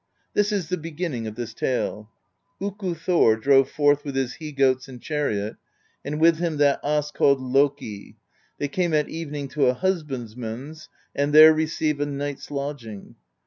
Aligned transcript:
This 0.33 0.51
is 0.51 0.69
the 0.69 0.77
beginning 0.79 1.27
of 1.27 1.35
this 1.35 1.53
tale: 1.53 2.09
Oku 2.59 2.95
Thor 2.95 3.35
drove 3.35 3.69
forth 3.69 4.03
with 4.03 4.15
his 4.15 4.33
he 4.33 4.51
goats 4.51 4.87
and 4.87 4.99
chariot, 4.99 5.57
and 6.03 6.19
with 6.19 6.39
him 6.39 6.57
that 6.57 6.79
As 6.83 7.11
called 7.11 7.39
Loki; 7.39 8.17
they 8.57 8.67
came 8.67 8.95
at 8.95 9.09
evening 9.09 9.47
to 9.49 9.67
a 9.67 9.75
husbandman's, 9.75 10.89
and 11.13 11.33
there 11.33 11.53
received 11.53 12.01
a 12.01 12.07
night's 12.07 12.49
lodging. 12.49 13.13